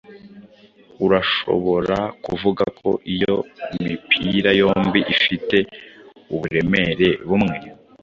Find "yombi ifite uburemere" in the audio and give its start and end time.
4.61-7.09